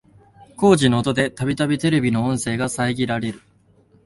[0.57, 3.41] 工事の音でたびたびテレビの音声が遮られる